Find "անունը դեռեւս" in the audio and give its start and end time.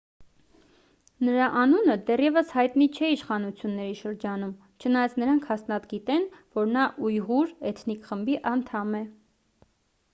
1.63-2.53